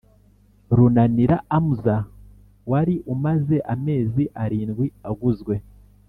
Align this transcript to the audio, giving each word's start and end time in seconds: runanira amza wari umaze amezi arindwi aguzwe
runanira 0.77 1.35
amza 1.57 1.97
wari 2.71 2.95
umaze 3.13 3.57
amezi 3.73 4.23
arindwi 4.43 4.85
aguzwe 5.09 5.55